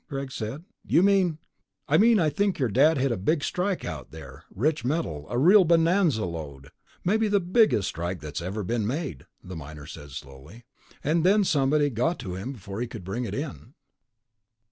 Greg 0.09 0.31
said. 0.31 0.63
"You 0.83 1.03
mean...." 1.03 1.37
"I 1.87 1.99
mean 1.99 2.17
I 2.19 2.31
think 2.31 2.57
your 2.57 2.69
dad 2.69 2.97
hit 2.97 3.11
a 3.11 3.17
Big 3.17 3.43
Strike 3.43 3.85
out 3.85 4.09
there, 4.09 4.45
rich 4.49 4.83
metal, 4.83 5.27
a 5.29 5.37
real 5.37 5.63
bonanza 5.63 6.25
lode. 6.25 6.71
Maybe 7.05 7.27
the 7.27 7.39
biggest 7.39 7.89
strike 7.89 8.19
that's 8.19 8.41
ever 8.41 8.63
been 8.63 8.87
made," 8.87 9.27
the 9.43 9.55
miner 9.55 9.85
said 9.85 10.09
slowly. 10.09 10.65
"And 11.03 11.23
then 11.23 11.43
somebody 11.43 11.91
got 11.91 12.17
to 12.21 12.33
him 12.33 12.53
before 12.53 12.81
he 12.81 12.87
could 12.87 13.03
bring 13.03 13.25
it 13.25 13.35
in." 13.35 13.75